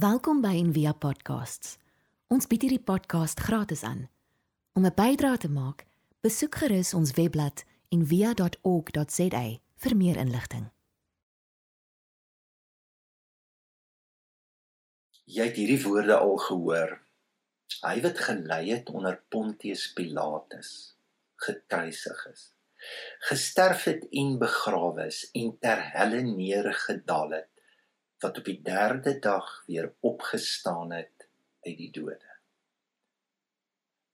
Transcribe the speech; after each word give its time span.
Welkom 0.00 0.38
by 0.40 0.54
Envia 0.56 0.94
Podcasts. 0.96 1.74
Ons 2.32 2.46
bied 2.48 2.62
hierdie 2.64 2.80
podcast 2.80 3.40
gratis 3.44 3.82
aan. 3.84 4.06
Om 4.78 4.86
'n 4.86 4.94
bydrae 4.96 5.36
te 5.36 5.50
maak, 5.50 5.84
besoek 6.24 6.54
gerus 6.62 6.94
ons 6.94 7.10
webblad 7.18 7.64
en 7.92 8.06
via.org.za 8.06 9.42
vir 9.82 9.96
meer 9.96 10.16
inligting. 10.16 10.70
Jy 15.24 15.44
het 15.44 15.60
hierdie 15.60 15.82
woorde 15.84 16.16
al 16.16 16.36
gehoor. 16.46 16.96
Hy 17.82 18.00
wat 18.00 18.18
gelei 18.18 18.70
het 18.70 18.88
onder 18.88 19.20
Pontius 19.28 19.92
Pilatus, 19.92 20.96
gekruisig 21.36 22.26
is, 22.32 22.52
gesterf 23.18 23.84
het 23.84 24.08
en 24.10 24.38
begrawe 24.38 25.06
is 25.06 25.30
en 25.32 25.58
ter 25.58 25.90
helle 25.92 26.22
neergedaal 26.22 27.30
het, 27.30 27.50
wat 28.20 28.38
op 28.38 28.44
die 28.44 28.60
3de 28.66 29.18
dag 29.18 29.62
weer 29.66 29.92
opgestaan 30.00 30.92
het 30.92 31.28
uit 31.64 31.76
die 31.76 31.90
dode. 31.92 32.28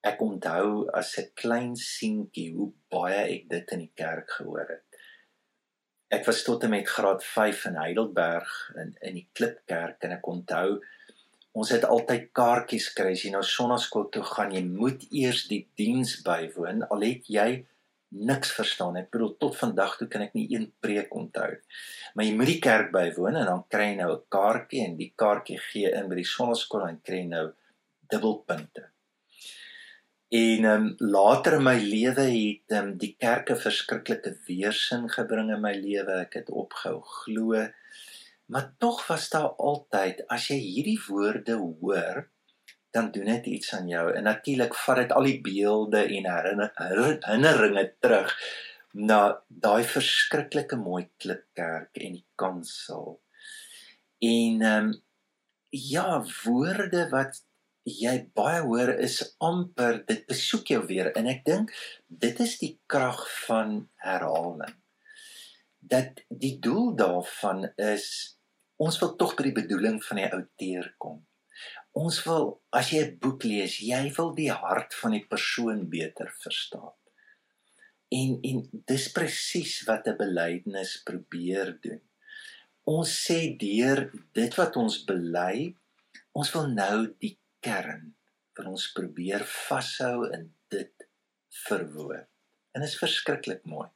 Ek 0.06 0.20
onthou 0.22 0.86
as 0.94 1.16
'n 1.18 1.30
klein 1.34 1.76
seentjie 1.76 2.52
hoe 2.54 2.72
baie 2.88 3.22
ek 3.36 3.48
dit 3.48 3.70
in 3.70 3.78
die 3.78 3.94
kerk 3.94 4.30
gehoor 4.30 4.68
het. 4.68 5.00
Ek 6.08 6.26
was 6.26 6.42
tot 6.42 6.62
en 6.62 6.70
met 6.70 6.88
graad 6.88 7.24
5 7.24 7.64
in 7.64 7.76
Heidelberg 7.76 8.52
in 8.76 8.96
in 9.00 9.14
die 9.14 9.28
Klipkerk 9.32 10.02
en 10.02 10.12
ek 10.12 10.26
onthou 10.26 10.82
ons 11.52 11.70
het 11.72 11.84
altyd 11.84 12.28
kaartjies 12.36 12.92
kry 12.92 13.12
as 13.16 13.24
jy 13.24 13.30
nou 13.32 13.42
sonnaskool 13.42 14.10
toe 14.12 14.22
gaan 14.22 14.52
jy 14.52 14.62
moet 14.62 15.06
eers 15.10 15.46
die 15.48 15.68
diens 15.74 16.22
bywoon 16.22 16.84
al 16.88 17.00
het 17.00 17.26
jy 17.26 17.66
niks 18.08 18.52
verstaan 18.54 18.96
ek 18.96 19.10
bedoel 19.10 19.36
tot 19.42 19.56
vandag 19.58 19.96
toe 19.98 20.08
kan 20.08 20.22
ek 20.22 20.34
nie 20.38 20.46
een 20.54 20.66
preek 20.80 21.14
onthou 21.14 21.52
maar 22.14 22.24
jy 22.24 22.34
moet 22.38 22.52
die 22.52 22.60
kerk 22.68 22.92
bywoon 22.94 23.40
en 23.42 23.50
dan 23.52 23.64
kry 23.68 23.92
jy 23.92 23.96
nou 24.02 24.10
'n 24.14 24.26
kaartjie 24.36 24.84
en 24.86 24.96
die 24.96 25.12
kaartjie 25.16 25.58
gee 25.70 25.94
in 26.00 26.08
by 26.08 26.20
die 26.22 26.32
sonnaskool 26.34 26.88
en 26.88 27.00
kry 27.02 27.24
nou 27.30 27.46
dubbelpunte 28.10 28.90
En 30.28 30.64
um, 30.64 30.94
later 30.98 31.54
in 31.54 31.62
my 31.62 31.76
lewe 31.78 32.24
het 32.26 32.74
um, 32.74 32.96
die 32.98 33.12
kerke 33.14 33.54
verskriklike 33.54 34.32
weersin 34.48 35.06
gebring 35.08 35.52
in 35.54 35.62
my 35.62 35.70
lewe. 35.78 36.16
Ek 36.24 36.34
het 36.40 36.50
opgehou 36.50 36.98
glo. 37.06 37.62
Maar 38.50 38.72
tog 38.82 39.06
was 39.06 39.28
daar 39.30 39.54
altyd 39.62 40.24
as 40.26 40.48
jy 40.50 40.58
hierdie 40.58 40.98
woorde 41.06 41.54
hoor, 41.60 42.26
dan 42.96 43.10
doen 43.14 43.28
dit 43.30 43.50
iets 43.56 43.74
aan 43.76 43.88
jou. 43.92 44.04
En 44.12 44.24
natuurlik 44.28 44.74
vat 44.84 45.02
dit 45.02 45.12
al 45.12 45.28
die 45.28 45.40
beelde 45.44 46.04
en 46.18 46.30
herinneringe 46.30 47.86
terug 48.00 48.32
na 48.96 49.20
daai 49.48 49.84
verskriklike 49.84 50.78
mooi 50.80 51.04
klipkerk 51.20 52.00
en 52.00 52.16
die 52.20 52.26
kansel. 52.40 53.18
En 54.24 54.62
ehm 54.62 54.88
um, 54.88 54.94
ja, 55.76 56.22
woorde 56.44 57.08
wat 57.10 57.42
jy 57.86 58.14
baie 58.34 58.62
hoor 58.66 58.90
is 59.02 59.20
amper 59.38 60.00
dit 60.08 60.24
besoek 60.26 60.72
jou 60.74 60.80
weer 60.88 61.12
en 61.14 61.28
ek 61.30 61.44
dink 61.46 61.70
dit 62.08 62.40
is 62.42 62.56
die 62.58 62.72
krag 62.90 63.20
van 63.46 63.76
herhaling 64.02 64.74
dat 65.78 66.24
die 66.28 66.56
doel 66.58 66.96
daarvan 66.98 67.68
is 67.78 68.08
ons 68.82 68.98
wil 69.02 69.14
tog 69.20 69.36
by 69.38 69.46
die 69.46 69.58
bedoeling 69.60 70.00
van 70.02 70.18
die 70.18 70.26
outeer 70.26 70.88
kom 70.98 71.20
ons 71.96 72.18
wil 72.28 72.46
as 72.80 72.92
jy 72.92 73.02
'n 73.04 73.18
boek 73.24 73.46
lees 73.50 73.78
jy 73.90 74.02
wil 74.18 74.34
die 74.40 74.52
hart 74.64 74.94
van 75.00 75.16
die 75.16 75.26
persoon 75.34 75.88
beter 75.96 76.32
verstaan 76.42 76.94
en 78.20 78.36
en 78.50 78.60
dis 78.92 79.06
presies 79.18 79.78
wat 79.88 80.08
'n 80.08 80.18
belydenis 80.24 80.92
probeer 81.08 81.72
doen 81.86 82.02
ons 82.98 83.16
sê 83.26 83.40
deur 83.64 84.06
dit 84.40 84.60
wat 84.60 84.76
ons 84.84 85.00
bely 85.12 85.74
ons 86.32 86.52
wil 86.54 86.68
nou 86.82 86.98
die 87.24 87.34
kern 87.64 88.14
wat 88.56 88.68
ons 88.70 88.88
probeer 88.96 89.44
vashou 89.44 90.28
in 90.32 90.48
dit 90.72 91.06
verwoord. 91.66 92.28
En 92.76 92.84
is 92.84 92.96
verskriklik 93.00 93.64
mooi. 93.68 93.88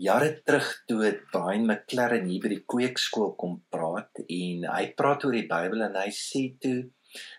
Jare 0.00 0.30
terug 0.48 0.68
toe 0.88 1.02
het 1.04 1.26
Brian 1.28 1.66
McLaren 1.68 2.24
hier 2.24 2.40
by 2.40 2.50
die 2.54 2.62
kweekskool 2.72 3.34
kom 3.40 3.58
praat 3.74 4.22
en 4.22 4.62
hy 4.64 4.84
praat 4.96 5.26
oor 5.26 5.34
die 5.36 5.48
Bybel 5.50 5.84
en 5.84 5.98
hy 6.00 6.06
sê 6.16 6.46
toe 6.62 6.86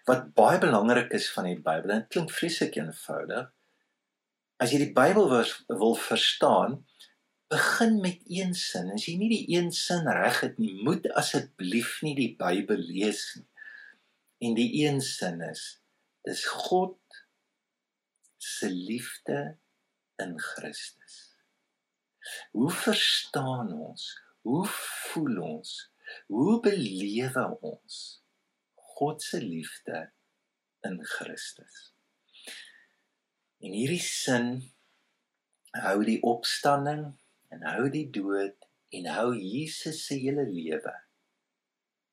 wat 0.05 0.27
baie 0.37 0.59
belangrik 0.61 1.15
is 1.17 1.25
van 1.33 1.47
die 1.49 1.57
Bybel 1.57 1.95
en 1.95 2.05
klink 2.13 2.29
vreeslik 2.35 2.77
eenvoudig. 2.77 3.47
As 4.61 4.75
jy 4.75 4.81
die 4.83 4.91
Bybel 4.93 5.25
wil, 5.31 5.95
verstaan, 6.03 6.77
begin 7.49 7.97
met 8.03 8.21
een 8.29 8.53
sin. 8.53 8.93
As 8.93 9.09
jy 9.09 9.15
nie 9.17 9.31
die 9.31 9.57
een 9.57 9.73
sin 9.73 10.05
reg 10.05 10.43
het 10.45 10.61
nie, 10.61 10.75
moet 10.85 11.09
asseblief 11.17 11.97
nie 12.05 12.13
die 12.19 12.29
Bybel 12.37 12.85
lees 12.91 13.23
nie. 13.39 13.47
En 14.45 14.53
die 14.59 14.69
een 14.83 15.01
sin 15.01 15.41
is 15.49 15.65
dis 16.29 16.45
God 16.45 17.23
se 18.37 18.69
liefde 18.69 19.43
in 20.21 20.37
Christus. 20.37 21.30
Hoe 22.51 22.71
verstaan 22.71 23.73
ons? 23.73 24.07
Hoe 24.41 24.65
voel 24.67 25.41
ons? 25.41 25.75
Hoe 26.27 26.59
belewe 26.63 27.45
ons 27.61 27.99
God 28.95 29.23
se 29.23 29.39
liefde 29.41 30.11
in 30.87 30.97
Christus? 31.05 31.91
En 33.61 33.75
hierdie 33.77 34.01
sin 34.01 34.55
hou 35.77 36.01
die 36.03 36.19
opstanding 36.25 37.05
en 37.53 37.63
hou 37.69 37.87
die 37.93 38.07
dood 38.11 38.57
en 38.91 39.07
hou 39.15 39.31
Jesus 39.37 40.01
se 40.07 40.17
hele 40.19 40.47
lewe 40.49 40.93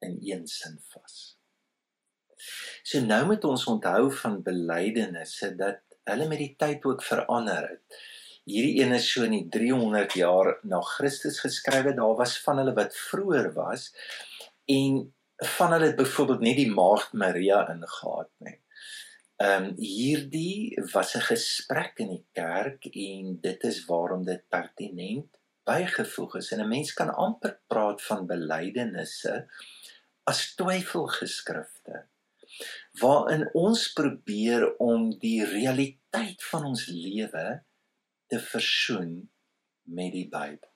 in 0.04 0.18
een 0.22 0.46
sin 0.46 0.78
vas. 0.92 1.38
So 2.86 3.00
nou 3.02 3.24
moet 3.32 3.44
ons 3.48 3.66
onthou 3.70 4.10
van 4.20 4.38
belydenisse 4.46 5.50
dat 5.58 5.82
hulle 6.08 6.28
met 6.30 6.40
die 6.40 6.54
tyd 6.60 6.84
ook 6.86 7.02
verander 7.04 7.66
het. 7.72 7.98
Hierdie 8.48 8.80
een 8.80 8.94
is 8.96 9.06
so 9.12 9.26
in 9.26 9.34
die 9.36 9.48
300 9.52 10.14
jaar 10.16 10.54
na 10.64 10.80
Christus 10.80 11.40
geskrywe. 11.44 11.94
Daar 11.98 12.16
was 12.16 12.38
van 12.44 12.62
hulle 12.62 12.72
wat 12.76 12.96
vroeër 12.96 13.50
was 13.56 13.90
en 14.72 15.02
van 15.56 15.72
hulle 15.72 15.90
het 15.90 15.98
byvoorbeeld 15.98 16.46
net 16.46 16.56
die 16.56 16.70
maagd 16.72 17.12
Maria 17.12 17.60
ingehaat, 17.74 18.30
nê. 18.44 18.54
Ehm 19.38 19.68
um, 19.68 19.74
hierdie 19.78 20.74
was 20.92 21.14
'n 21.14 21.26
gesprek 21.28 22.00
in 22.04 22.08
die 22.16 22.24
kerk 22.32 22.88
en 22.90 23.36
dit 23.40 23.64
is 23.64 23.84
waarom 23.86 24.24
dit 24.24 24.42
pertinent 24.48 25.38
bygevoeg 25.68 26.36
is. 26.40 26.50
En 26.52 26.64
'n 26.64 26.68
mens 26.68 26.92
kan 26.92 27.14
amper 27.14 27.60
praat 27.66 28.02
van 28.02 28.26
belydenisse 28.26 29.46
as 30.24 30.54
twyfelgeskrifte 30.54 32.06
waarin 33.00 33.48
ons 33.52 33.92
probeer 33.92 34.76
om 34.76 35.10
die 35.18 35.44
realiteit 35.44 36.44
van 36.50 36.64
ons 36.64 36.86
lewe 36.86 37.46
te 38.28 38.40
versoen 38.40 39.30
met 39.88 40.12
die 40.12 40.26
Bybel. 40.28 40.70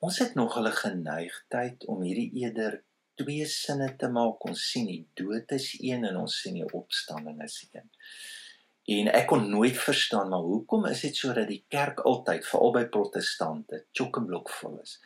Ons 0.00 0.20
het 0.22 0.34
nog 0.38 0.54
hulle 0.56 0.72
geneigtheid 0.72 1.84
om 1.92 2.02
hierdie 2.06 2.30
eerder 2.40 2.78
twee 3.20 3.46
sinne 3.46 3.90
te 4.00 4.08
maak. 4.08 4.44
Ons 4.48 4.62
sien 4.70 4.86
die 4.88 5.02
dood 5.18 5.50
is 5.52 5.74
een 5.78 6.06
en 6.08 6.22
ons 6.22 6.38
sien 6.40 6.56
die 6.56 6.70
opstanding 6.72 7.42
is 7.44 7.58
een. 7.72 7.90
En 8.90 9.10
ek 9.12 9.28
kon 9.30 9.44
nooit 9.50 9.76
verstaan 9.78 10.32
maar 10.32 10.46
hoekom 10.46 10.86
is 10.88 11.04
dit 11.04 11.16
so 11.16 11.34
dat 11.36 11.50
die 11.50 11.64
kerk 11.68 12.00
altyd 12.08 12.46
veral 12.48 12.72
by 12.78 12.86
protestante 12.94 13.84
chock-and-block 13.92 14.48
vol 14.56 14.80
is. 14.80 14.96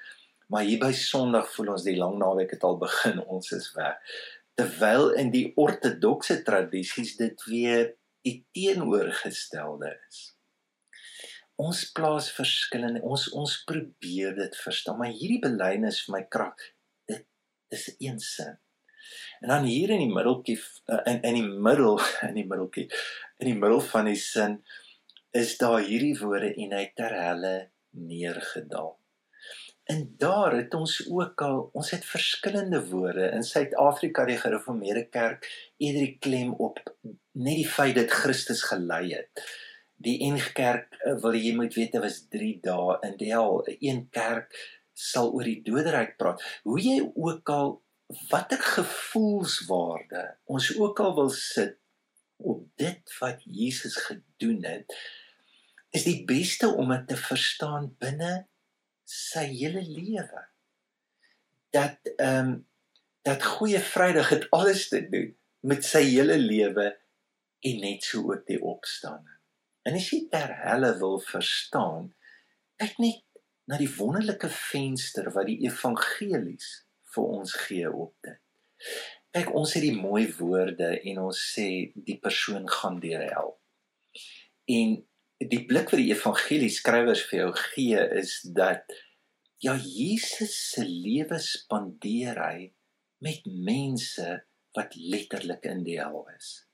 Maar 0.52 0.68
hier 0.68 0.78
by 0.78 0.92
Sondag 0.94 1.50
voel 1.56 1.74
ons 1.74 1.84
die 1.88 1.96
lang 1.98 2.14
naweek 2.20 2.54
het 2.54 2.64
al 2.64 2.78
begin, 2.78 3.20
ons 3.36 3.50
is 3.56 3.72
weg 3.74 3.98
terwyl 4.54 5.10
in 5.18 5.32
die 5.34 5.48
ortodokse 5.58 6.40
tradisies 6.46 7.16
dit 7.18 7.44
weer 7.50 7.94
teenoorgestelde 8.24 9.90
is. 10.08 10.33
Ons 11.60 11.84
plaas 11.94 12.30
verskillende 12.34 13.02
ons 13.06 13.28
ons 13.30 13.52
probeer 13.68 14.34
dit 14.34 14.56
verstaan, 14.64 14.98
maar 14.98 15.12
hierdie 15.14 15.42
belydenis 15.42 16.02
vir 16.06 16.16
my 16.16 16.22
krag 16.36 16.64
dit 17.10 17.26
is 17.74 17.88
een 17.98 18.18
sin. 18.18 18.56
En 19.40 19.52
dan 19.52 19.68
hier 19.68 19.92
in 19.94 20.02
die 20.02 20.14
middeltjie 20.14 20.58
eh, 20.58 21.04
in 21.12 21.22
in 21.22 21.38
die 21.38 21.62
middel 21.68 22.00
in 22.28 22.34
die 22.40 22.48
middeltjie 22.48 22.88
in 23.38 23.52
die 23.52 23.58
middel 23.58 23.80
van 23.92 24.10
die 24.10 24.18
sin 24.18 24.58
is 25.34 25.56
daar 25.58 25.80
hierdie 25.82 26.16
woorde 26.18 26.52
en 26.54 26.74
hy 26.78 26.84
ter 26.96 27.14
helle 27.18 27.54
neergedaal. 27.90 28.94
En 29.84 30.14
daar 30.18 30.54
het 30.56 30.74
ons 30.74 30.94
ook 31.10 31.42
al 31.44 31.58
ons 31.76 31.90
het 31.92 32.06
verskillende 32.08 32.80
woorde 32.88 33.28
in 33.36 33.44
Suid-Afrika 33.44 34.24
die 34.24 34.38
gereformeerde 34.40 35.04
kerk 35.12 35.46
eerder 35.76 36.06
die 36.06 36.16
klem 36.18 36.54
op 36.54 36.80
net 37.04 37.58
die 37.60 37.68
feit 37.68 37.98
dat 37.98 38.14
Christus 38.22 38.62
gelei 38.70 39.12
het. 39.12 39.44
Die 40.04 40.18
NG 40.24 40.52
Kerk 40.56 40.98
eh, 41.00 41.16
wil 41.22 41.36
jy 41.38 41.54
moet 41.56 41.74
weet 41.74 41.94
dit 41.96 42.02
was 42.02 42.20
3 42.32 42.58
dae 42.64 42.98
in 43.08 43.16
die 43.20 43.32
hel. 43.32 43.62
Een 43.78 44.04
kerk 44.14 44.52
sal 44.92 45.32
oor 45.32 45.46
die 45.48 45.62
doderyk 45.64 46.16
praat. 46.20 46.42
Hoe 46.62 46.80
jy 46.80 47.00
ook 47.14 47.48
al 47.50 47.78
watter 48.30 48.60
gevoelswaarde 48.60 50.24
ons 50.44 50.68
ook 50.76 51.00
al 51.00 51.14
wil 51.14 51.30
sit 51.32 51.78
op 52.36 52.64
dit 52.76 53.14
wat 53.18 53.44
Jesus 53.44 53.96
gedoen 53.96 54.64
het 54.64 54.96
is 55.94 56.04
die 56.04 56.24
beste 56.28 56.68
om 56.68 56.92
dit 56.92 57.06
te 57.08 57.16
verstaan 57.16 57.88
binne 58.02 58.32
sy 59.08 59.46
hele 59.54 59.82
lewe 59.86 60.46
dat 61.74 62.14
ehm 62.16 62.52
um, 62.52 62.54
dat 63.24 63.40
Goeie 63.40 63.78
Vrydag 63.80 64.28
het 64.28 64.50
alles 64.52 64.88
te 64.88 64.98
doen 65.08 65.30
met 65.64 65.84
sy 65.84 66.02
hele 66.04 66.36
lewe 66.36 66.90
en 67.64 67.78
net 67.80 68.04
so 68.04 68.20
ook 68.28 68.42
die 68.46 68.58
opstanding. 68.60 69.38
En 69.84 69.96
as 69.98 70.08
jy 70.12 70.24
ter 70.32 70.52
helle 70.64 70.94
wil 71.00 71.18
verstaan, 71.20 72.08
kyk 72.80 72.96
net 73.02 73.22
na 73.68 73.78
die 73.80 73.90
wonderlike 73.98 74.48
venster 74.52 75.30
wat 75.34 75.48
die 75.48 75.60
evangelies 75.68 76.70
vir 77.14 77.34
ons 77.38 77.54
gee 77.66 77.90
op 77.90 78.14
dit. 78.24 78.40
Kyk, 79.34 79.50
ons 79.56 79.74
het 79.76 79.84
die 79.84 79.96
mooi 79.96 80.24
woorde 80.38 80.90
en 81.10 81.24
ons 81.26 81.40
sê 81.54 81.68
die 82.06 82.18
persoon 82.22 82.68
gaan 82.70 83.00
deur 83.02 83.24
hel. 83.24 83.52
En 84.70 84.96
die 85.42 85.62
blik 85.68 85.90
wat 85.92 86.00
die 86.00 86.12
evangelie 86.12 86.70
skrywers 86.72 87.24
vir 87.28 87.40
jou 87.40 87.50
gee 87.58 88.04
is 88.20 88.38
dat 88.56 88.94
ja 89.64 89.74
Jesus 89.80 90.54
se 90.72 90.84
lewe 90.86 91.40
spandeer 91.42 92.40
hy 92.40 92.68
met 93.24 93.44
mense 93.48 94.28
wat 94.76 94.96
letterlik 94.96 95.66
in 95.70 95.82
die 95.86 95.98
hel 96.00 96.22
is. 96.34 96.64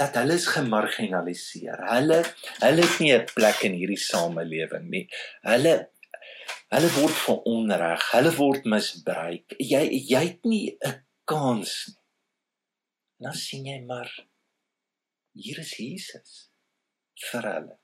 Dat 0.00 0.16
hulle 0.18 0.34
is 0.34 0.46
gemarginaliseer. 0.50 1.82
Hulle 1.90 2.20
hulle 2.64 2.86
het 2.86 2.98
nie 3.00 3.12
'n 3.14 3.26
plek 3.34 3.62
in 3.68 3.76
hierdie 3.78 4.00
samelewing 4.00 4.88
nie. 4.90 5.06
Hulle 5.42 5.74
hulle 6.74 6.90
word 6.98 7.16
veronreg, 7.26 8.10
hulle 8.12 8.32
word 8.36 8.64
misbruik. 8.64 9.54
Jy 9.58 9.82
jy 10.12 10.22
het 10.26 10.44
nie 10.44 10.76
'n 10.80 11.04
kans 11.24 11.86
nie. 11.88 12.00
Nou 13.22 13.34
sien 13.34 13.64
jy 13.66 13.80
maar 13.86 14.10
hier 15.32 15.58
is 15.58 15.76
Jesus 15.76 16.50
vir 17.30 17.42
hulle. 17.42 17.78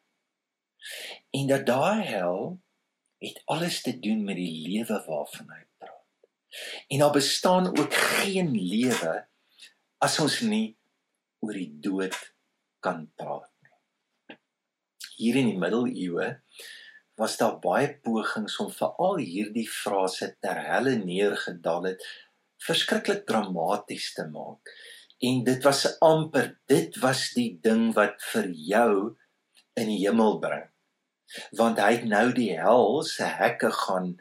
En 1.31 1.47
dat 1.47 1.67
daai 1.67 2.03
hel 2.03 2.61
het 3.19 3.43
alles 3.45 3.83
te 3.83 3.99
doen 3.99 4.25
met 4.25 4.37
die 4.37 4.69
lewe 4.69 5.05
waarvan 5.07 5.51
hy 5.51 5.69
En 6.89 6.99
daar 6.99 7.13
bestaan 7.13 7.79
ook 7.79 7.95
geen 7.95 8.51
lewe 8.51 9.29
as 9.99 10.19
ons 10.19 10.41
nie 10.41 10.78
oor 11.45 11.55
die 11.55 11.71
dood 11.85 12.17
kan 12.85 13.07
praat 13.19 13.49
nie. 13.63 14.39
Hier 15.19 15.39
in 15.41 15.51
die 15.53 15.61
middeleeue 15.61 16.29
was 17.19 17.37
daar 17.41 17.59
baie 17.63 17.91
pogings 18.05 18.57
om 18.63 18.71
veral 18.71 19.19
hierdie 19.19 19.67
frase 19.67 20.31
ter 20.43 20.61
helle 20.69 20.95
neergedaal 21.01 21.91
het 21.91 22.07
verskriklik 22.63 23.25
dramaties 23.27 24.13
te 24.15 24.27
maak. 24.31 24.71
En 25.19 25.43
dit 25.47 25.65
was 25.67 25.85
amper 26.05 26.53
dit 26.71 26.99
was 27.03 27.25
die 27.35 27.51
ding 27.63 27.91
wat 27.97 28.23
vir 28.33 28.51
jou 28.71 28.93
in 29.79 29.91
die 29.91 30.01
hemel 30.05 30.39
bring. 30.43 30.67
Want 31.59 31.83
hy 31.83 31.91
het 31.97 32.07
nou 32.09 32.29
die 32.35 32.53
hel 32.57 33.03
se 33.07 33.27
hekke 33.27 33.71
gaan 33.83 34.15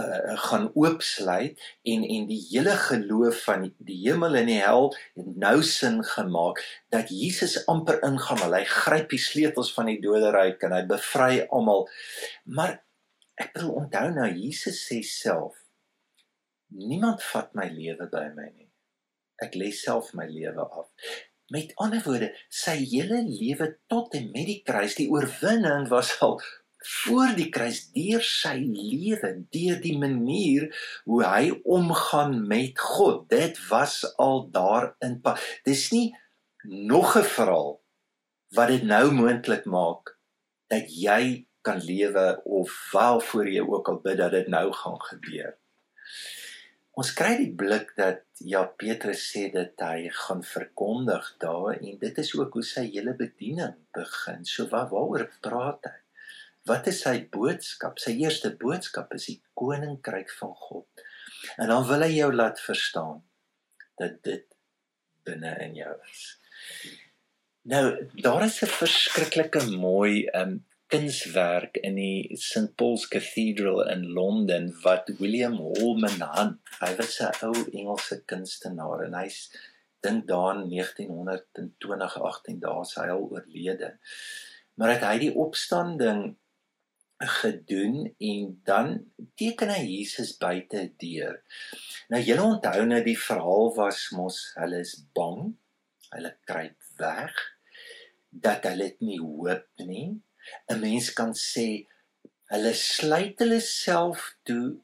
uh, 0.00 0.36
gaan 0.46 0.70
oopsluit 0.74 1.60
en 1.82 2.04
en 2.04 2.26
die 2.28 2.40
hele 2.50 2.76
geloof 2.76 3.42
van 3.44 3.66
die, 3.66 3.72
die 3.78 3.98
hemel 4.06 4.38
en 4.40 4.48
die 4.48 4.60
hel 4.62 4.92
nou 5.14 5.56
sin 5.66 6.00
gemaak 6.04 6.62
dat 6.94 7.12
Jesus 7.12 7.58
amper 7.70 8.00
ingaan 8.06 8.40
maar 8.40 8.56
hy 8.58 8.64
gryp 8.68 9.10
die 9.12 9.20
sleutels 9.20 9.72
van 9.76 9.90
die 9.92 10.00
doderyk 10.02 10.62
en 10.64 10.76
hy 10.76 10.84
bevry 10.88 11.42
almal. 11.50 11.88
Maar 12.44 12.78
ek 13.40 13.58
wil 13.60 13.74
onthou 13.82 14.08
nou 14.14 14.30
Jesus 14.30 14.80
sê 14.86 15.02
self 15.06 15.58
niemand 16.72 17.20
vat 17.32 17.52
my 17.58 17.68
lewe 17.68 18.08
by 18.08 18.28
my 18.36 18.48
nie. 18.48 18.70
Ek 19.42 19.56
lê 19.58 19.68
self 19.74 20.12
my 20.16 20.24
lewe 20.30 20.64
af. 20.64 20.88
Met 21.52 21.74
ander 21.84 22.00
woorde 22.06 22.30
sy 22.48 22.78
hele 22.94 23.20
lewe 23.26 23.74
tot 23.92 24.14
en 24.16 24.30
met 24.32 24.48
die 24.48 24.62
kruis 24.64 24.96
die 24.96 25.10
oorwinning 25.12 25.88
was 25.90 26.14
al 26.24 26.38
voor 26.86 27.34
die 27.36 27.48
kruis 27.52 27.84
deur 27.94 28.22
sy 28.26 28.56
lewe, 28.62 29.34
deur 29.54 29.78
die 29.82 29.96
manier 29.98 30.68
hoe 31.04 31.22
hy 31.24 31.52
omgaan 31.64 32.46
met 32.48 32.78
God. 32.78 33.28
Dit 33.30 33.60
was 33.68 34.02
al 34.16 34.48
daar 34.50 34.94
in. 35.00 35.20
Dis 35.64 35.90
nie 35.92 36.10
nog 36.62 37.16
'n 37.16 37.24
verhaal 37.36 37.80
wat 38.54 38.68
dit 38.68 38.82
nou 38.82 39.10
moontlik 39.10 39.64
maak 39.64 40.18
dat 40.68 40.88
jy 40.88 41.46
kan 41.62 41.78
lewe 41.78 42.40
of 42.44 42.90
wel 42.92 43.20
voor 43.20 43.48
jy 43.48 43.62
ook 43.62 43.88
al 43.88 44.00
bid 44.04 44.16
dat 44.16 44.30
dit 44.30 44.48
nou 44.48 44.72
gaan 44.72 45.00
gebeur. 45.00 45.56
Ons 46.92 47.14
kry 47.16 47.36
die 47.40 47.52
blik 47.56 47.94
dat 47.96 48.26
ja 48.44 48.66
Petrus 48.66 49.22
sê 49.32 49.46
dat 49.52 49.80
hy 49.80 50.10
gaan 50.12 50.42
verkondig 50.44 51.30
daar 51.40 51.78
en 51.78 51.98
dit 51.98 52.18
is 52.18 52.34
ook 52.36 52.58
hoe 52.58 52.64
sy 52.66 52.84
hele 52.90 53.14
bediening 53.16 53.78
begin. 53.96 54.44
So 54.44 54.68
waar 54.68 54.90
waaroor 54.90 55.30
praat 55.40 55.88
hy? 55.88 56.01
Wat 56.68 56.86
is 56.86 57.00
sy 57.02 57.16
boodskap? 57.32 57.98
Sy 57.98 58.14
eerste 58.22 58.52
boodskap 58.58 59.14
is 59.16 59.26
die 59.30 59.40
koninkryk 59.58 60.30
van 60.38 60.54
God. 60.54 61.04
En 61.58 61.72
dan 61.72 61.86
wil 61.88 62.04
hy 62.06 62.12
jou 62.14 62.30
laat 62.34 62.60
verstaan 62.62 63.22
dat 63.98 64.20
dit 64.22 64.46
binne 65.26 65.56
in 65.64 65.74
jou 65.80 65.94
is. 66.10 66.22
Nou, 67.62 67.84
daar 68.22 68.44
is 68.44 68.62
'n 68.62 68.66
verskriklike 68.66 69.64
mooi 69.70 70.26
um 70.34 70.64
kunswerk 70.92 71.76
in 71.76 71.94
die 71.96 72.36
St 72.36 72.74
Paul's 72.76 73.08
Cathedral 73.08 73.82
in 73.88 74.04
Londen 74.12 74.66
wat 74.82 75.08
William 75.18 75.56
Holman 75.56 76.22
aan. 76.22 76.60
Hy 76.80 76.92
was 76.96 77.20
'n 77.20 77.46
ou 77.46 77.54
Engelse 77.72 78.22
kunstenaar 78.24 79.04
en 79.06 79.14
hy's 79.14 79.50
dink 80.00 80.26
daan 80.26 80.68
1920 80.68 82.16
18 82.20 82.60
dae 82.60 82.84
sy 82.84 83.06
al 83.08 83.24
oorlede. 83.30 83.98
Maar 84.74 84.90
het 84.94 85.04
hy 85.06 85.18
die 85.18 85.34
opstanding 85.34 86.36
gedoen 87.28 88.14
en 88.18 88.60
dan 88.64 88.92
teken 89.38 89.70
hy 89.74 89.82
Jesus 89.86 90.34
buite 90.40 90.84
deur. 91.00 91.40
Nou 92.10 92.20
julle 92.22 92.44
onthou 92.54 92.84
nou 92.88 93.00
die 93.04 93.18
verhaal 93.18 93.72
was 93.76 94.08
mos 94.16 94.42
hulle 94.58 94.82
is 94.82 94.96
bang. 95.16 95.52
Hulle 96.12 96.34
kruip 96.48 96.78
weg 97.00 97.36
dat 98.32 98.64
hulle 98.68 98.90
dit 98.92 99.08
nie 99.08 99.20
hoop 99.20 99.68
nie. 99.86 100.08
'n 100.70 100.80
Mens 100.80 101.12
kan 101.18 101.34
sê 101.38 101.86
hulle 102.52 102.72
sluit 102.74 103.38
hulle 103.44 103.60
self 103.60 104.32
toe 104.48 104.80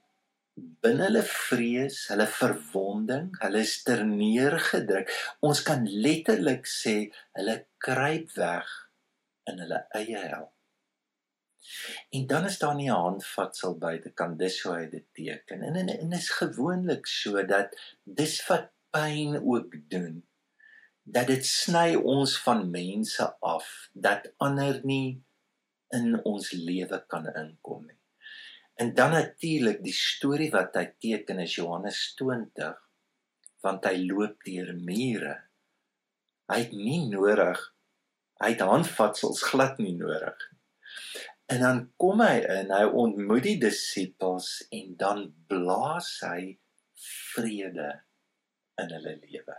binne 0.82 1.06
hulle 1.06 1.22
vrees, 1.22 1.98
hulle 2.10 2.26
verwonding, 2.26 3.30
hulle 3.42 3.62
is 3.66 3.74
terneergedruk. 3.86 5.10
Ons 5.48 5.62
kan 5.66 5.84
letterlik 5.86 6.66
sê 6.70 6.96
hulle 7.38 7.56
kruip 7.82 8.32
weg 8.36 8.70
in 9.50 9.62
hulle 9.64 9.82
eie 10.00 10.22
hel. 10.28 10.48
En 12.10 12.26
dan 12.26 12.44
is 12.44 12.58
daar 12.58 12.74
nie 12.74 12.90
'n 12.90 13.02
handvatsel 13.06 13.78
buitekant 13.78 14.38
dis 14.38 14.62
hoe 14.62 14.74
hy 14.74 14.88
dit 14.88 15.06
teken. 15.12 15.62
En 15.62 15.74
en, 15.74 15.88
en 15.88 16.12
is 16.12 16.30
gewoonlik 16.30 17.06
so 17.06 17.44
dat 17.44 17.76
dis 18.02 18.46
wat 18.46 18.70
pyn 18.90 19.42
ook 19.44 19.76
doen. 19.88 20.26
Dat 21.02 21.26
dit 21.26 21.46
sny 21.46 21.94
ons 21.94 22.38
van 22.42 22.70
mense 22.70 23.36
af 23.40 23.90
dat 23.92 24.32
ander 24.36 24.80
nie 24.84 25.24
in 25.88 26.24
ons 26.24 26.50
lewe 26.50 27.04
kan 27.06 27.26
inkom 27.34 27.86
nie. 27.86 28.00
En 28.74 28.94
dan 28.94 29.10
natuurlik 29.10 29.82
die 29.82 29.92
storie 29.92 30.50
wat 30.50 30.74
hy 30.74 30.86
teken 30.98 31.38
is 31.38 31.54
Johannes 31.54 32.14
20 32.14 32.86
want 33.60 33.84
hy 33.84 33.96
loop 34.06 34.44
deur 34.44 34.74
mure. 34.74 35.34
Hy 36.46 36.58
het 36.58 36.72
nie 36.72 37.08
nodig 37.08 37.74
hy 38.38 38.52
het 38.54 38.62
handvatsels 38.62 39.42
glad 39.50 39.78
nie 39.82 39.96
nodig. 39.98 40.36
En 41.48 41.62
dan 41.64 41.78
kom 41.96 42.20
hy 42.20 42.42
in, 42.58 42.72
hy 42.74 42.84
ontmoet 43.02 43.46
die 43.46 43.56
disippels 43.62 44.50
en 44.74 44.92
dan 45.00 45.24
blaas 45.48 46.10
hy 46.26 46.58
vrede 47.32 47.88
in 48.82 48.92
hulle 48.92 49.14
lewe. 49.22 49.56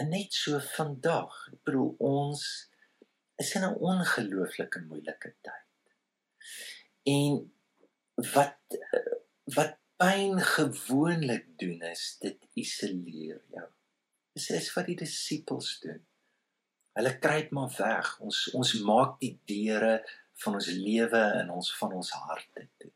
En 0.00 0.08
net 0.08 0.32
so 0.34 0.58
vandag, 0.74 1.34
ek 1.52 1.62
bedoel 1.68 1.92
ons 2.10 2.42
is 3.40 3.54
in 3.56 3.66
'n 3.68 3.78
ongelooflike 3.92 4.80
moeilike 4.88 5.34
tyd. 5.46 5.94
En 7.14 7.38
wat 8.34 8.78
wat 9.56 9.76
pyn 10.00 10.40
gewoonlik 10.40 11.46
doen 11.60 11.82
is 11.92 12.04
dit 12.20 12.38
isoleer 12.54 13.42
jou. 13.52 13.68
Dis 14.32 14.50
is 14.56 14.72
wat 14.74 14.86
die 14.88 14.96
disippels 14.96 15.78
doen. 15.84 16.00
Hulle 16.98 17.12
kruip 17.18 17.50
maar 17.56 17.74
weg. 17.76 18.16
Ons 18.24 18.48
ons 18.56 18.72
maak 18.86 19.18
die 19.22 19.34
deure 19.48 20.00
van 20.42 20.56
ons 20.58 20.70
lewe 20.72 21.22
en 21.42 21.52
ons 21.54 21.70
van 21.78 21.94
ons 22.00 22.10
harte 22.24 22.66
toe. 22.80 22.92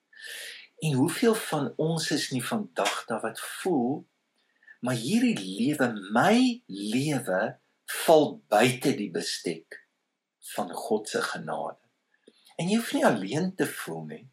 En 0.85 0.99
hoeveel 0.99 1.37
van 1.49 1.71
ons 1.81 2.11
is 2.11 2.31
nie 2.33 2.43
vandag 2.45 3.05
daar 3.09 3.23
wat 3.25 3.41
voel 3.61 4.05
maar 4.85 4.99
hierdie 5.01 5.39
lewe, 5.41 5.87
my 6.13 6.61
lewe 6.69 7.41
val 8.05 8.27
buite 8.53 8.93
die 8.99 9.09
bestek 9.13 9.79
van 10.53 10.69
God 10.77 11.09
se 11.09 11.23
genade. 11.25 11.81
En 12.61 12.69
jy 12.69 12.77
hoef 12.77 12.93
nie 12.93 13.07
alleen 13.09 13.55
te 13.57 13.65
voel 13.65 14.03
nie, 14.11 14.27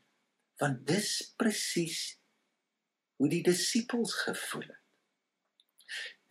want 0.59 0.83
dis 0.89 1.13
presies 1.39 2.01
hoe 3.15 3.29
die 3.31 3.41
disippels 3.45 4.13
gevoel 4.25 4.67
het. 4.67 4.83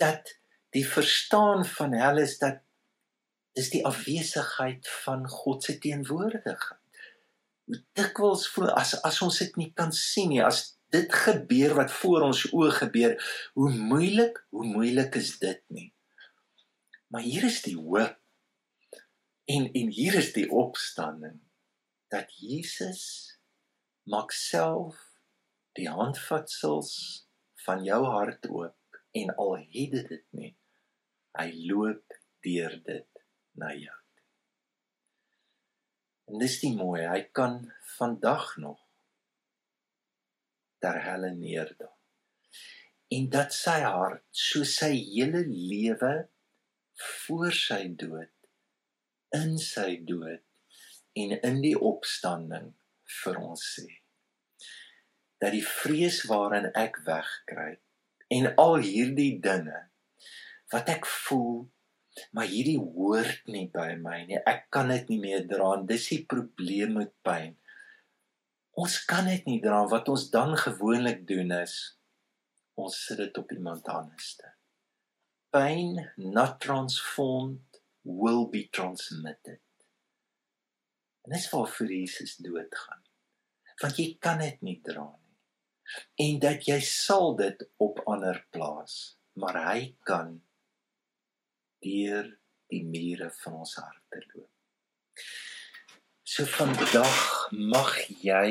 Dat 0.00 0.34
die 0.76 0.84
verstaan 0.86 1.64
van 1.64 1.96
hulle 1.96 2.26
is 2.28 2.36
dat 2.42 2.60
dis 3.60 3.70
die 3.74 3.84
afwesigheid 3.86 4.88
van 5.04 5.26
God 5.28 5.64
se 5.64 5.76
teenwoordigheid. 5.82 6.78
Hoe 7.70 7.78
dikwels 7.94 8.48
voel 8.50 8.72
as 8.74 8.96
as 9.06 9.20
ons 9.22 9.38
dit 9.42 9.58
nie 9.60 9.70
kan 9.78 9.92
sien 9.94 10.32
nie, 10.32 10.40
as 10.42 10.78
dit 10.90 11.12
gebeur 11.24 11.76
wat 11.78 11.92
voor 12.00 12.26
ons 12.30 12.46
oë 12.50 12.72
gebeur, 12.80 13.14
hoe 13.54 13.70
moeilik, 13.70 14.40
hoe 14.50 14.66
moeilik 14.66 15.14
is 15.20 15.36
dit 15.42 15.60
nie. 15.70 15.92
Maar 17.14 17.22
hier 17.26 17.46
is 17.46 17.60
die 17.62 17.76
hoop. 17.78 18.16
En 19.50 19.68
en 19.74 19.94
hier 19.94 20.18
is 20.18 20.32
die 20.34 20.48
opstanding 20.50 21.38
dat 22.10 22.30
Jesus 22.38 23.04
maak 24.10 24.34
self 24.34 24.98
die 25.78 25.86
handvatsels 25.90 26.92
van 27.64 27.84
jou 27.86 28.00
hart 28.06 28.46
oop 28.50 29.00
en 29.14 29.34
al 29.36 29.56
het 29.58 29.96
dit 30.10 30.26
nie 30.34 30.54
hy 31.38 31.50
loop 31.70 32.18
deur 32.46 32.74
dit 32.86 33.19
na 33.58 33.72
jou 33.76 33.98
en 36.30 36.42
dis 36.42 36.58
die 36.62 36.74
mooi 36.76 37.02
hy 37.06 37.22
kan 37.36 37.62
vandag 37.96 38.52
nog 38.62 38.82
ter 40.84 41.00
helle 41.06 41.32
neerdaal 41.38 41.96
en 43.16 43.30
dat 43.34 43.56
sy 43.56 43.80
hart 43.82 44.26
so 44.30 44.66
sy 44.68 44.92
hele 44.94 45.42
lewe 45.48 46.12
voor 47.00 47.50
sy 47.56 47.82
dood 48.04 48.36
in 49.36 49.58
sy 49.62 49.96
dood 50.06 50.44
en 51.18 51.34
in 51.46 51.60
die 51.62 51.76
opstanding 51.78 52.72
vir 53.22 53.38
ons 53.42 53.62
sê. 53.76 53.88
Dat 55.40 55.54
die 55.56 55.64
vrees 55.64 56.22
waarin 56.30 56.70
ek 56.78 57.00
wegkry 57.06 57.72
en 58.30 58.50
al 58.62 58.78
hierdie 58.84 59.38
dinge 59.42 59.86
wat 60.70 60.90
ek 60.92 61.08
voel 61.26 61.64
maar 62.32 62.48
hierdie 62.50 62.78
hoort 62.78 63.46
nie 63.50 63.66
by 63.72 63.94
my 64.00 64.20
nie. 64.28 64.38
Ek 64.48 64.68
kan 64.74 64.90
dit 64.92 65.08
nie 65.12 65.20
meer 65.22 65.46
dra 65.48 65.72
en 65.76 65.86
dis 65.88 66.08
die 66.12 66.22
probleem 66.28 66.96
met 66.98 67.12
pyn. 67.26 67.56
Ons 68.80 69.00
kan 69.10 69.28
dit 69.28 69.46
nie 69.48 69.60
dra. 69.62 69.82
Wat 69.90 70.08
ons 70.12 70.28
dan 70.32 70.56
gewoonlik 70.58 71.26
doen 71.28 71.52
is 71.60 71.76
ons 72.80 72.96
sit 73.06 73.20
dit 73.20 73.38
op 73.38 73.52
iemand 73.52 73.88
anderste. 73.92 74.54
Pain 75.52 75.98
not 76.16 76.60
transformed 76.62 77.80
will 78.06 78.46
be 78.48 78.68
transmitted. 78.72 79.60
En 81.26 81.34
dis 81.36 81.48
waar 81.52 81.68
vir 81.76 81.90
Jesus 81.92 82.36
doodgaan. 82.40 83.02
Want 83.82 83.98
jy 84.00 84.14
kan 84.22 84.40
dit 84.40 84.62
nie 84.64 84.78
dra 84.84 85.08
nie. 85.08 85.36
En 86.24 86.38
dat 86.40 86.68
jy 86.68 86.78
sal 86.86 87.34
dit 87.36 87.64
op 87.82 88.00
ander 88.08 88.38
plaas 88.54 89.18
maar 89.40 89.58
hy 89.64 89.80
kan 90.06 90.38
deur 91.84 92.26
die 92.72 92.84
mure 92.86 93.30
van 93.42 93.60
ons 93.62 93.74
harte 93.80 94.22
loop 94.32 95.24
so 96.34 96.46
vandag 96.56 97.20
mag 97.74 97.92
jy 98.24 98.50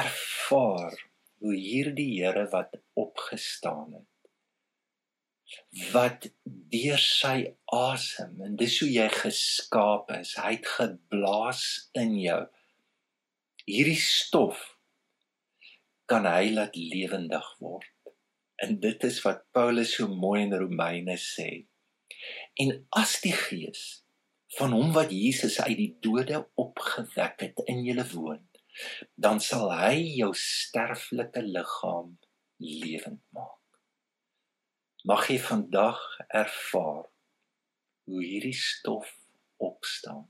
ervaar 0.00 0.94
hoe 1.40 1.56
hierdie 1.56 2.12
Here 2.20 2.46
wat 2.52 2.76
opgestaan 3.00 3.94
het 3.98 4.08
wat 5.94 6.28
deur 6.74 7.00
sy 7.02 7.36
asem 7.74 8.42
en 8.46 8.58
dis 8.60 8.76
hoe 8.82 8.90
jy 8.90 9.08
geskaap 9.14 10.12
is 10.18 10.36
hy 10.38 10.52
het 10.58 10.68
geblaas 10.76 11.62
in 12.04 12.12
jou 12.20 12.42
hierdie 13.70 13.98
stof 14.02 14.60
kan 16.10 16.26
hy 16.26 16.50
laat 16.56 16.74
lewendig 16.74 17.48
word. 17.62 17.86
En 18.60 18.76
dit 18.82 19.04
is 19.06 19.20
wat 19.24 19.44
Paulus 19.54 19.94
so 19.96 20.08
mooi 20.10 20.42
in 20.42 20.56
Romeine 20.58 21.14
sê. 21.22 21.50
En 22.60 22.86
as 22.88 23.20
die 23.20 23.34
gees 23.36 24.04
van 24.58 24.72
hom 24.74 24.92
wat 24.92 25.12
Jesus 25.14 25.60
uit 25.60 25.76
die 25.78 25.92
dode 26.02 26.42
opgewek 26.58 27.40
het 27.46 27.62
in 27.70 27.84
julle 27.86 28.06
woon, 28.12 28.42
dan 29.14 29.40
sal 29.40 29.70
hy 29.72 29.96
jou 30.18 30.32
sterflike 30.36 31.42
liggaam 31.46 32.16
lewend 32.60 33.22
maak. 33.36 33.56
Mag 35.08 35.30
jy 35.32 35.38
vandag 35.40 36.00
ervaar 36.28 37.06
hoe 38.10 38.20
hierdie 38.24 38.56
stof 38.56 39.08
opstaan. 39.56 40.26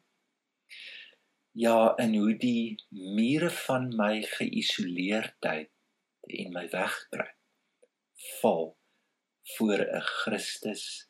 Ja, 1.59 1.95
en 1.99 2.15
hoe 2.15 2.37
die 2.39 2.79
mure 2.89 3.51
van 3.51 3.89
my 3.99 4.21
geïsoleerdheid 4.23 5.73
en 6.31 6.53
my 6.55 6.69
wegtrek 6.71 7.35
val 8.41 8.77
voor 9.57 9.81
'n 9.83 10.01
Christus 10.01 11.10